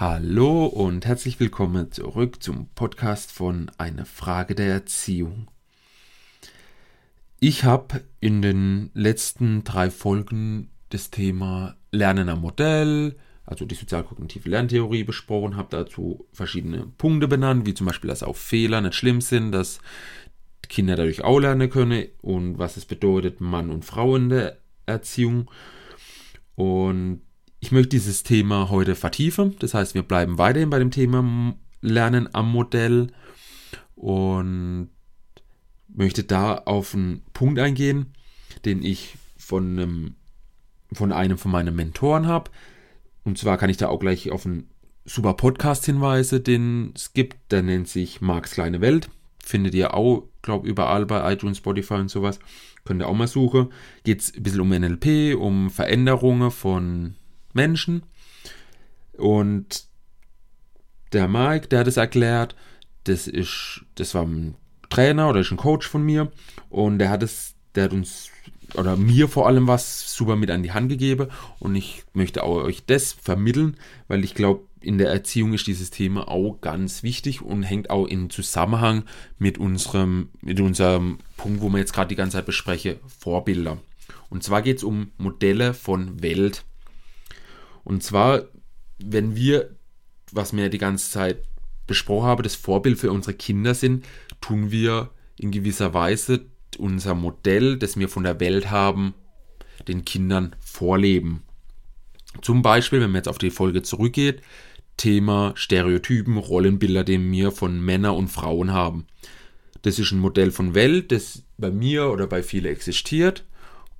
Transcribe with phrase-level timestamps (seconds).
[0.00, 5.48] Hallo und herzlich willkommen zurück zum Podcast von Eine Frage der Erziehung.
[7.38, 14.48] Ich habe in den letzten drei Folgen das Thema Lernen am Modell, also die sozialkognitive
[14.48, 19.20] Lerntheorie besprochen, habe dazu verschiedene Punkte benannt, wie zum Beispiel, dass auch Fehler nicht schlimm
[19.20, 19.80] sind, dass
[20.70, 25.50] Kinder dadurch auch lernen können und was es bedeutet, Mann und Frau in der Erziehung.
[26.54, 27.20] Und
[27.60, 29.54] ich möchte dieses Thema heute vertiefen.
[29.58, 33.08] Das heißt, wir bleiben weiterhin bei dem Thema Lernen am Modell
[33.94, 34.88] und
[35.88, 38.14] möchte da auf einen Punkt eingehen,
[38.64, 40.14] den ich von einem,
[40.92, 42.50] von einem von meinen Mentoren habe.
[43.24, 44.70] Und zwar kann ich da auch gleich auf einen
[45.04, 47.52] super Podcast hinweisen, den es gibt.
[47.52, 49.10] Der nennt sich Marks kleine Welt.
[49.44, 52.38] Findet ihr auch, glaube überall bei iTunes, Spotify und sowas.
[52.84, 53.70] Könnt ihr auch mal suchen.
[54.04, 57.16] Geht es ein bisschen um NLP, um Veränderungen von
[57.52, 58.02] Menschen.
[59.16, 59.84] Und
[61.12, 62.54] der Mike, der hat es erklärt,
[63.04, 64.54] das ist, das war ein
[64.88, 66.30] Trainer oder ist ein Coach von mir
[66.68, 68.30] und der hat es, der hat uns
[68.74, 72.62] oder mir vor allem was super mit an die Hand gegeben und ich möchte auch
[72.62, 73.76] euch das vermitteln,
[74.08, 78.06] weil ich glaube, in der Erziehung ist dieses Thema auch ganz wichtig und hängt auch
[78.06, 79.04] in Zusammenhang
[79.38, 83.78] mit unserem, mit unserem Punkt, wo wir jetzt gerade die ganze Zeit besprechen, Vorbilder.
[84.30, 86.64] Und zwar geht es um Modelle von Welt.
[87.84, 88.44] Und zwar,
[88.98, 89.76] wenn wir,
[90.32, 91.44] was wir die ganze Zeit
[91.86, 94.04] besprochen haben, das Vorbild für unsere Kinder sind,
[94.40, 96.46] tun wir in gewisser Weise
[96.78, 99.14] unser Modell, das wir von der Welt haben,
[99.88, 101.42] den Kindern vorleben.
[102.42, 104.42] Zum Beispiel, wenn man jetzt auf die Folge zurückgeht,
[104.96, 109.06] Thema Stereotypen, Rollenbilder, die wir von Männern und Frauen haben.
[109.82, 113.44] Das ist ein Modell von Welt, das bei mir oder bei vielen existiert.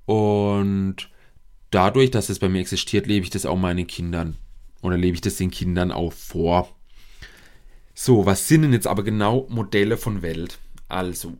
[0.04, 1.08] Und
[1.70, 4.36] dadurch, dass es bei mir existiert, lebe ich das auch meinen Kindern
[4.82, 6.74] oder lebe ich das den Kindern auch vor.
[7.94, 10.58] So, was sind denn jetzt aber genau Modelle von Welt?
[10.88, 11.36] Also,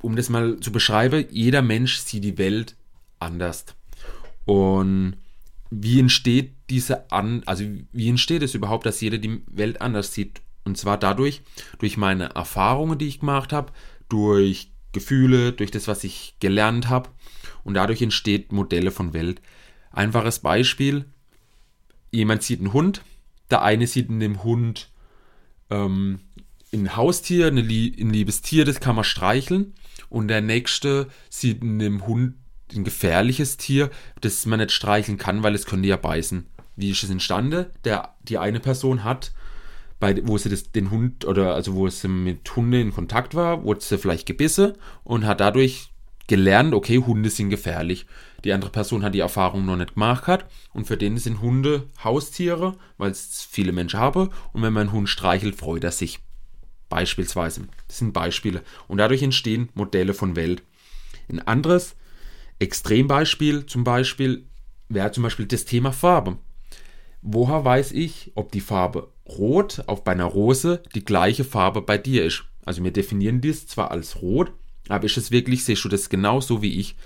[0.00, 2.76] um das mal zu beschreiben, jeder Mensch sieht die Welt
[3.20, 3.66] anders.
[4.44, 5.16] Und
[5.70, 10.42] wie entsteht diese an, also wie entsteht es überhaupt, dass jeder die Welt anders sieht?
[10.64, 11.42] Und zwar dadurch,
[11.78, 13.72] durch meine Erfahrungen, die ich gemacht habe,
[14.08, 17.10] durch Gefühle, durch das, was ich gelernt habe.
[17.64, 19.40] Und dadurch entsteht Modelle von Welt.
[19.92, 21.06] Einfaches Beispiel.
[22.10, 23.02] Jemand sieht einen Hund.
[23.50, 24.90] Der eine sieht in dem Hund
[25.70, 26.20] ähm,
[26.72, 29.74] ein Haustier, ein liebes Tier, das kann man streicheln.
[30.08, 32.34] Und der nächste sieht in dem Hund
[32.74, 36.46] ein gefährliches Tier, das man nicht streicheln kann, weil es könnte ja beißen.
[36.76, 37.66] Wie ist es entstanden?
[37.84, 39.32] Der, die eine Person hat,
[40.00, 43.62] bei, wo sie das, den Hund oder also wo sie mit Hunden in Kontakt war,
[43.64, 44.72] wurde sie vielleicht gebissen
[45.04, 45.91] und hat dadurch
[46.32, 48.06] gelernt, okay, Hunde sind gefährlich.
[48.42, 51.90] Die andere Person hat die Erfahrung noch nicht gemacht hat und für den sind Hunde
[52.02, 56.20] Haustiere, weil es viele Menschen haben und wenn man einen Hund streichelt, freut er sich.
[56.88, 57.68] Beispielsweise.
[57.86, 58.62] Das sind Beispiele.
[58.88, 60.62] Und dadurch entstehen Modelle von Welt.
[61.28, 61.96] Ein anderes
[62.60, 64.46] Extrembeispiel zum Beispiel
[64.88, 66.38] wäre zum Beispiel das Thema Farbe.
[67.20, 72.24] Woher weiß ich, ob die Farbe Rot auf einer Rose die gleiche Farbe bei dir
[72.24, 72.44] ist?
[72.64, 74.52] Also wir definieren dies zwar als Rot,
[74.88, 76.96] aber ist es wirklich, siehst du das genauso wie ich?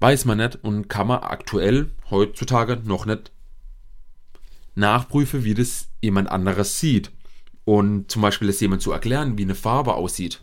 [0.00, 3.32] Weiß man nicht und kann man aktuell heutzutage noch nicht
[4.74, 7.10] nachprüfen, wie das jemand anderes sieht.
[7.64, 10.42] Und zum Beispiel das jemand zu erklären, wie eine Farbe aussieht.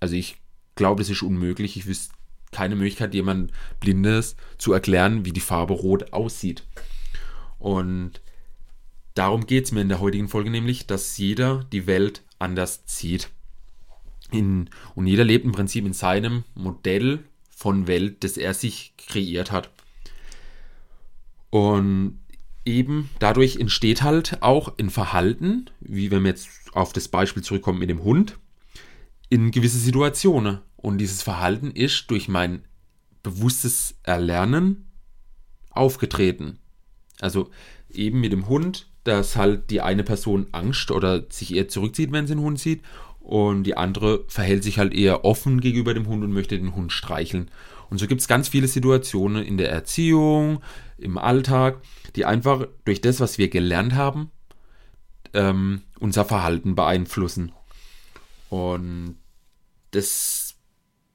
[0.00, 0.36] Also ich
[0.76, 1.76] glaube, das ist unmöglich.
[1.76, 2.14] Ich wüsste
[2.52, 6.64] keine Möglichkeit, jemand Blindes zu erklären, wie die Farbe Rot aussieht.
[7.58, 8.20] Und
[9.14, 13.30] darum geht es mir in der heutigen Folge nämlich, dass jeder die Welt anders sieht.
[14.30, 19.50] In, und jeder lebt im Prinzip in seinem Modell von Welt, das er sich kreiert
[19.50, 19.70] hat.
[21.50, 22.20] Und
[22.64, 27.78] eben dadurch entsteht halt auch ein Verhalten, wie wenn wir jetzt auf das Beispiel zurückkommen
[27.78, 28.38] mit dem Hund,
[29.30, 30.58] in gewisse Situationen.
[30.76, 32.64] Und dieses Verhalten ist durch mein
[33.22, 34.86] bewusstes Erlernen
[35.70, 36.58] aufgetreten.
[37.20, 37.50] Also
[37.90, 42.26] eben mit dem Hund, dass halt die eine Person Angst oder sich eher zurückzieht, wenn
[42.26, 42.82] sie einen Hund sieht
[43.28, 46.94] und die andere verhält sich halt eher offen gegenüber dem Hund und möchte den Hund
[46.94, 47.50] streicheln.
[47.90, 50.62] Und so gibt es ganz viele Situationen in der Erziehung,
[50.96, 51.82] im Alltag,
[52.16, 54.30] die einfach durch das, was wir gelernt haben,
[55.34, 57.52] ähm, unser Verhalten beeinflussen.
[58.48, 59.16] Und
[59.90, 60.54] das,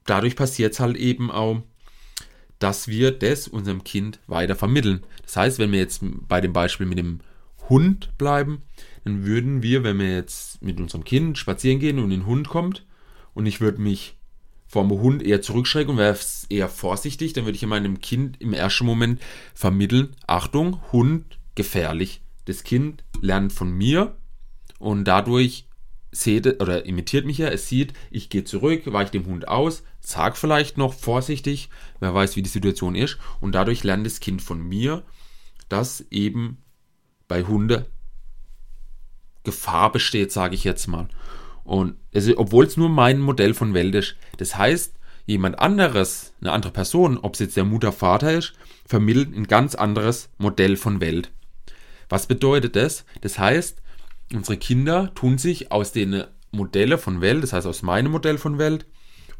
[0.06, 1.62] dadurch passiert es halt eben auch,
[2.60, 5.04] dass wir das unserem Kind weiter vermitteln.
[5.24, 7.22] Das heißt, wenn wir jetzt bei dem Beispiel mit dem
[7.68, 8.62] Hund bleiben,
[9.04, 12.86] dann würden wir, wenn wir jetzt mit unserem Kind spazieren gehen und ein Hund kommt
[13.34, 14.16] und ich würde mich
[14.66, 16.18] vor dem Hund eher zurückschrecken und wäre
[16.48, 19.20] eher vorsichtig, dann würde ich meinem Kind im ersten Moment
[19.54, 22.22] vermitteln, Achtung, Hund gefährlich.
[22.46, 24.16] Das Kind lernt von mir
[24.78, 25.66] und dadurch
[26.10, 30.36] seht oder imitiert mich ja, es sieht, ich gehe zurück, weiche dem Hund aus, sag
[30.36, 31.68] vielleicht noch vorsichtig,
[32.00, 35.02] wer weiß, wie die Situation ist, und dadurch lernt das Kind von mir,
[35.68, 36.58] dass eben
[37.26, 37.86] bei Hunde
[39.44, 41.08] Gefahr besteht, sage ich jetzt mal.
[41.62, 41.96] Und
[42.36, 44.16] obwohl es nur mein Modell von Welt ist.
[44.38, 44.94] Das heißt,
[45.26, 48.54] jemand anderes, eine andere Person, ob es jetzt der Mutter, Vater ist,
[48.86, 51.30] vermittelt ein ganz anderes Modell von Welt.
[52.08, 53.04] Was bedeutet das?
[53.22, 53.80] Das heißt,
[54.32, 58.58] unsere Kinder tun sich aus den Modelle von Welt, das heißt aus meinem Modell von
[58.58, 58.86] Welt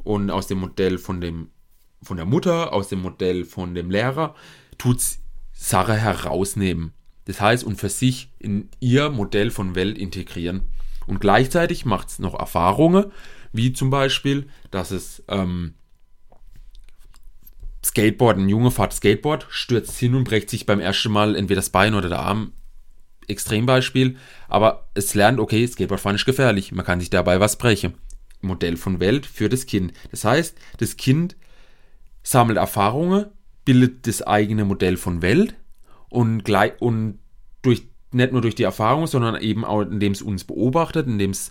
[0.02, 1.50] und aus dem Modell von dem
[2.02, 4.34] von der Mutter, aus dem Modell von dem Lehrer,
[4.76, 5.00] tut
[5.52, 6.92] Sache herausnehmen.
[7.26, 10.62] Das heißt, und für sich in ihr Modell von Welt integrieren.
[11.06, 13.06] Und gleichzeitig macht es noch Erfahrungen,
[13.52, 15.74] wie zum Beispiel, dass es ähm,
[17.84, 21.70] Skateboard, ein Junge fährt Skateboard, stürzt hin und bricht sich beim ersten Mal entweder das
[21.70, 22.52] Bein oder der Arm.
[23.26, 24.16] Extrembeispiel,
[24.48, 27.94] aber es lernt, okay, Skateboardfahren ist gefährlich, man kann sich dabei was brechen.
[28.42, 29.94] Modell von Welt für das Kind.
[30.10, 31.34] Das heißt, das Kind
[32.22, 33.26] sammelt Erfahrungen,
[33.64, 35.54] bildet das eigene Modell von Welt
[36.14, 37.18] und, gleich, und
[37.62, 41.50] durch, nicht nur durch die Erfahrung, sondern eben auch, indem es uns beobachtet, indem es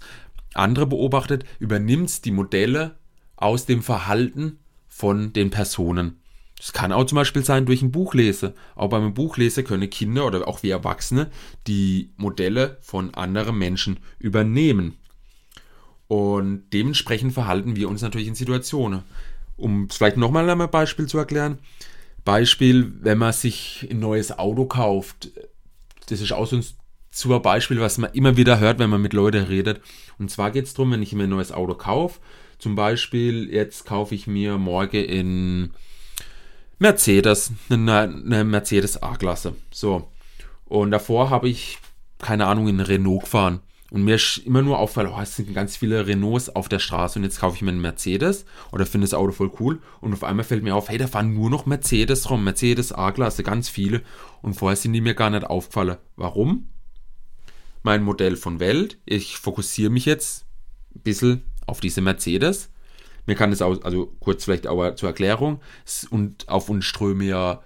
[0.53, 2.95] andere beobachtet, übernimmt es die Modelle
[3.35, 6.21] aus dem Verhalten von den Personen.
[6.57, 8.53] Das kann auch zum Beispiel sein durch ein Buchlese.
[8.75, 11.29] Auch beim Buchlese können Kinder oder auch wir Erwachsene
[11.67, 14.93] die Modelle von anderen Menschen übernehmen.
[16.07, 19.03] Und dementsprechend verhalten wir uns natürlich in Situationen.
[19.57, 21.57] Um es vielleicht nochmal ein Beispiel zu erklären.
[22.23, 25.31] Beispiel, wenn man sich ein neues Auto kauft.
[26.07, 26.65] Das ist auch so ein
[27.11, 29.81] super Beispiel, was man immer wieder hört, wenn man mit Leuten redet.
[30.17, 32.19] Und zwar geht es darum, wenn ich mir ein neues Auto kaufe.
[32.59, 35.71] Zum Beispiel, jetzt kaufe ich mir morgen in
[36.79, 39.55] Mercedes, eine, Mercedes A-Klasse.
[39.71, 40.09] So.
[40.65, 41.77] Und davor habe ich,
[42.19, 43.59] keine Ahnung, in Renault gefahren.
[43.93, 47.19] Und mir ist immer nur auffallen, oh, es sind ganz viele Renaults auf der Straße
[47.19, 49.83] und jetzt kaufe ich mir einen Mercedes oder finde das Auto voll cool.
[50.01, 53.43] Und auf einmal fällt mir auf, hey, da fahren nur noch Mercedes rum, Mercedes A-Klasse,
[53.43, 54.01] ganz viele.
[54.41, 55.97] Und vorher sind die mir gar nicht aufgefallen.
[56.15, 56.69] Warum?
[57.83, 60.47] Mein Modell von Welt, ich fokussiere mich jetzt
[60.95, 62.71] ein bisschen auf diese Mercedes.
[63.27, 65.61] Mir kann es auch, also kurz vielleicht auch zur Erklärung,
[66.09, 67.61] und auf uns strömen ja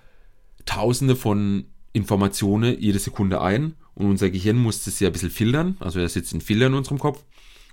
[0.65, 5.75] tausende von Informationen jede Sekunde ein und unser Gehirn muss das ja ein bisschen filtern.
[5.79, 7.25] Also er sitzt ein Filter in unserem Kopf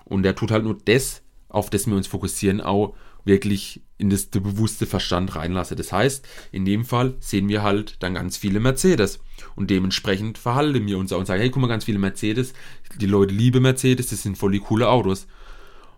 [0.07, 4.27] und der tut halt nur das, auf das wir uns fokussieren, auch wirklich in das
[4.27, 5.77] bewusste Verstand reinlassen.
[5.77, 9.21] Das heißt, in dem Fall sehen wir halt dann ganz viele Mercedes
[9.55, 12.55] und dementsprechend verhalten wir uns auch und sagen, hey, guck mal, ganz viele Mercedes,
[12.97, 15.27] die Leute lieben Mercedes, das sind voll die coole Autos.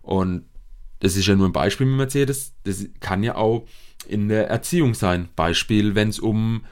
[0.03, 0.47] Und
[0.99, 3.65] das ist ja nur ein Beispiel mit Mercedes, das kann ja auch
[4.09, 5.29] in der Erziehung sein.
[5.37, 6.65] Beispiel, wenn es um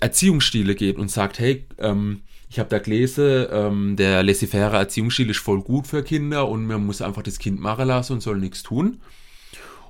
[0.00, 5.38] Erziehungsstile geht und sagt, hey, ähm, ich habe da gelesen, ähm, der laissez-faire Erziehungsstil ist
[5.38, 8.62] voll gut für Kinder und man muss einfach das Kind machen lassen und soll nichts
[8.62, 9.00] tun.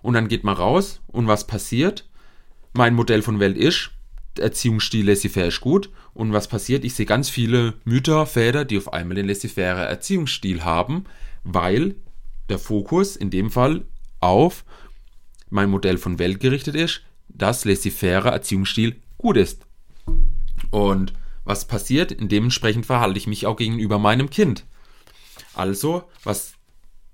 [0.03, 2.09] Und dann geht man raus und was passiert?
[2.73, 3.91] Mein Modell von Welt ist,
[4.39, 5.91] Erziehungsstil laissez-faire ist gut.
[6.15, 6.85] Und was passiert?
[6.85, 11.05] Ich sehe ganz viele Mütter, Väter, die auf einmal den laissez-faire Erziehungsstil haben,
[11.45, 11.97] weil
[12.49, 13.85] der Fokus in dem Fall
[14.21, 14.65] auf
[15.51, 19.67] mein Modell von Welt gerichtet ist, dass laissez-faire Erziehungsstil gut ist.
[20.71, 21.13] Und
[21.45, 22.17] was passiert?
[22.19, 24.65] Dementsprechend verhalte ich mich auch gegenüber meinem Kind.
[25.55, 26.55] Also, was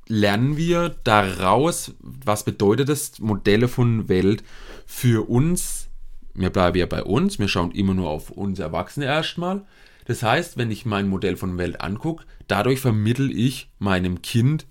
[0.06, 1.94] lernen wir daraus?
[2.00, 4.44] Was bedeutet das Modelle von Welt
[4.86, 5.88] für uns?
[6.34, 9.64] Wir bleiben ja bei uns, wir schauen immer nur auf uns Erwachsene erstmal.
[10.04, 14.66] Das heißt, wenn ich mein Modell von Welt angucke, dadurch vermittel ich meinem Kind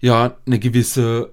[0.00, 1.32] ja eine gewisse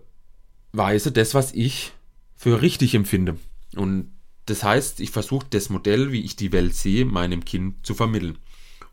[0.71, 1.91] Weise das, was ich
[2.35, 3.37] für richtig empfinde.
[3.75, 4.11] Und
[4.45, 8.37] das heißt, ich versuche das Modell, wie ich die Welt sehe, meinem Kind zu vermitteln.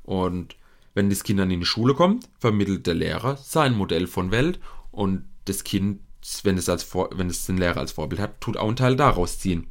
[0.02, 0.56] Und
[0.94, 4.58] wenn das Kind dann in die Schule kommt, vermittelt der Lehrer sein Modell von Welt
[4.90, 6.00] und das Kind,
[6.42, 8.96] wenn es, als Vor wenn es den Lehrer als Vorbild hat, tut auch einen Teil
[8.96, 9.68] daraus ziehen.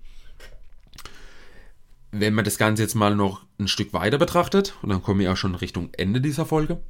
[2.12, 5.31] Wenn man das Ganze jetzt mal noch ein Stück weiter betrachtet, und dann kommen wir
[5.31, 6.81] auch schon Richtung Ende dieser Folge,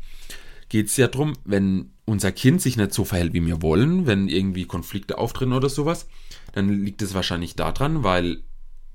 [0.70, 4.27] geht es ja darum, wenn unser Kind sich nicht so verhält, wie wir wollen, wenn
[4.27, 6.08] irgendwie Konflikte auftreten oder sowas,
[6.53, 8.44] dann liegt es wahrscheinlich daran, weil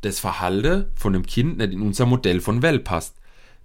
[0.02, 3.16] das Verhalten von dem Kind nicht in unser Modell von Welt passt.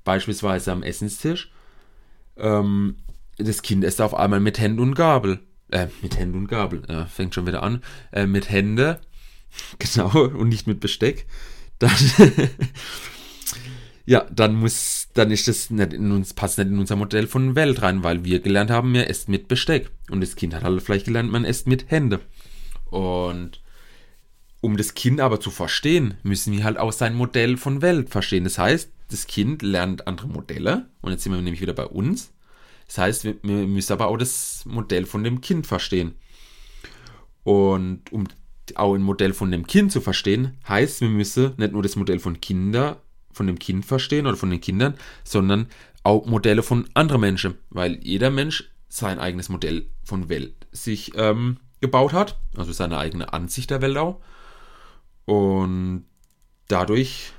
[0.03, 1.51] Beispielsweise am Essenstisch.
[2.38, 2.96] Ähm,
[3.38, 5.39] das Kind isst auf einmal mit Händen und Gabel.
[5.70, 6.84] Äh, mit Händen und Gabel.
[6.88, 7.84] Ja, fängt schon wieder an.
[8.12, 9.01] Äh, mit Hände.
[9.79, 10.12] Genau.
[10.12, 11.25] Und nicht mit Besteck.
[11.79, 11.89] Dann,
[14.06, 17.56] ja, dann muss, dann ist das nicht in uns, passt nicht in unser Modell von
[17.56, 19.89] Welt rein, weil wir gelernt haben, wir esst mit Besteck.
[20.12, 22.20] Und das Kind hat halt vielleicht gelernt, man esst mit Hände.
[22.91, 23.62] Und
[24.67, 28.43] um das Kind aber zu verstehen, müssen wir halt auch sein Modell von Welt verstehen.
[28.43, 32.33] Das heißt, das Kind lernt andere Modelle und jetzt sind wir nämlich wieder bei uns.
[32.86, 36.15] Das heißt, wir, wir müssen aber auch das Modell von dem Kind verstehen.
[37.45, 38.27] Und um
[38.75, 42.19] auch ein Modell von dem Kind zu verstehen, heißt, wir müssen nicht nur das Modell
[42.19, 45.67] von Kinder, von dem Kind verstehen oder von den Kindern, sondern
[46.03, 51.55] auch Modelle von anderen Menschen, weil jeder Mensch sein eigenes Modell von Welt sich ähm,
[51.79, 54.19] gebaut hat, also seine eigene Ansicht der Welt auch.
[55.27, 56.05] Und
[56.69, 57.34] dadurch,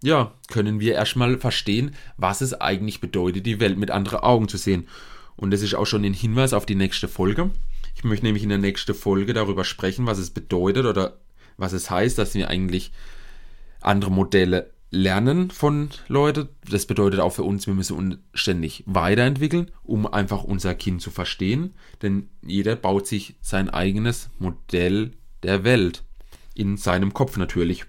[0.00, 4.56] ja, können wir erstmal verstehen, was es eigentlich bedeutet, die Welt mit anderen Augen zu
[4.56, 4.86] sehen.
[5.34, 7.50] Und das ist auch schon ein Hinweis auf die nächste Folge.
[7.96, 11.18] Ich möchte nämlich in der nächsten Folge darüber sprechen, was es bedeutet oder
[11.56, 12.92] was es heißt, dass wir eigentlich
[13.80, 16.48] andere Modelle lernen von Leuten.
[16.70, 21.10] Das bedeutet auch für uns, wir müssen uns ständig weiterentwickeln, um einfach unser Kind zu
[21.10, 21.74] verstehen.
[22.02, 26.04] Denn jeder baut sich sein eigenes Modell der Welt.
[26.56, 27.84] In seinem Kopf natürlich.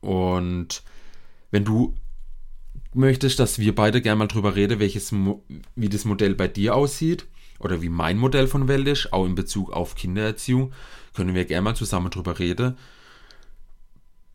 [0.00, 0.82] Und
[1.50, 1.94] wenn du
[2.92, 5.14] möchtest, dass wir beide gerne mal drüber reden, welches,
[5.76, 7.26] wie das Modell bei dir aussieht
[7.58, 10.72] oder wie mein Modell von Welt ist, auch in Bezug auf Kindererziehung,
[11.14, 12.76] können wir gerne mal zusammen drüber reden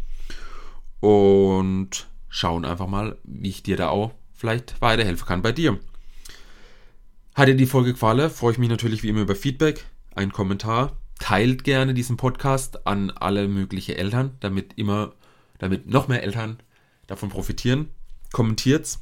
[1.00, 5.78] Und schauen einfach mal, wie ich dir da auch vielleicht weiterhelfen kann bei dir.
[7.34, 8.30] Hat dir die Folge gefallen?
[8.30, 10.96] Freue ich mich natürlich wie immer über Feedback, einen Kommentar.
[11.18, 15.14] Teilt gerne diesen Podcast an alle möglichen Eltern, damit immer,
[15.58, 16.58] damit noch mehr Eltern
[17.06, 17.88] davon profitieren
[18.32, 19.00] kommentiert's.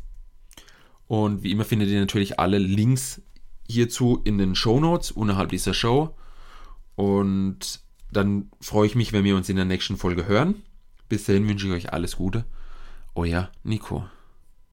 [1.06, 3.22] Und wie immer findet ihr natürlich alle Links
[3.68, 6.14] hierzu in den Show Notes unterhalb dieser Show.
[6.94, 10.62] Und dann freue ich mich, wenn wir uns in der nächsten Folge hören.
[11.08, 12.44] Bis dahin wünsche ich euch alles Gute.
[13.14, 14.06] Euer Nico.